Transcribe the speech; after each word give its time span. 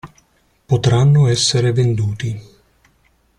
Potranno 0.65 1.27
essere 1.27 1.73
venduti. 1.73 2.35